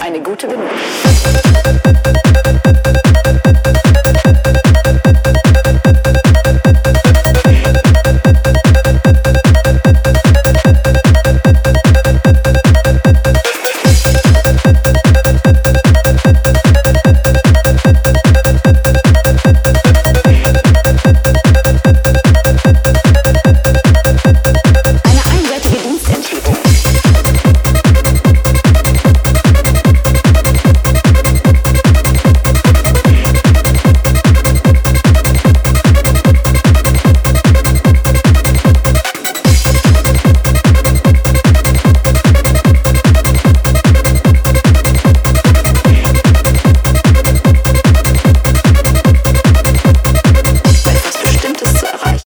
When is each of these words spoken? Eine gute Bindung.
Eine 0.00 0.20
gute 0.20 0.46
Bindung. 0.46 0.68